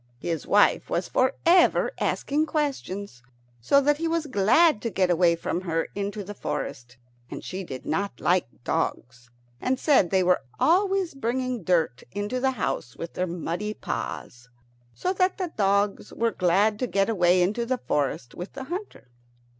[0.17, 3.21] His wife was for ever asking questions,
[3.61, 6.97] so that he was glad to get away from her into the forest.
[7.29, 9.29] And she did not like dogs,
[9.61, 14.49] and said they were always bringing dirt into the house with their muddy paws.
[14.95, 19.05] So that the dogs were glad to get away into the forest with the hunter.